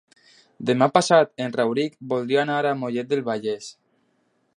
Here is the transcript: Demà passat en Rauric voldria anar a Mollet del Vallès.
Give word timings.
Demà 0.69 0.85
passat 0.95 1.29
en 1.45 1.53
Rauric 1.59 1.99
voldria 2.13 2.41
anar 2.45 2.57
a 2.69 2.73
Mollet 2.81 3.13
del 3.13 3.23
Vallès. 3.29 3.69